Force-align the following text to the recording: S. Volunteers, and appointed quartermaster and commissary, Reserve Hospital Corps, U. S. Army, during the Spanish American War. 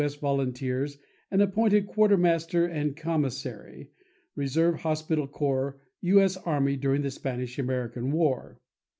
S. 0.03 0.15
Volunteers, 0.15 0.97
and 1.29 1.43
appointed 1.43 1.85
quartermaster 1.85 2.65
and 2.65 2.97
commissary, 2.97 3.91
Reserve 4.35 4.77
Hospital 4.79 5.27
Corps, 5.27 5.77
U. 6.01 6.19
S. 6.19 6.37
Army, 6.37 6.75
during 6.75 7.03
the 7.03 7.11
Spanish 7.11 7.59
American 7.59 8.11
War. 8.11 8.59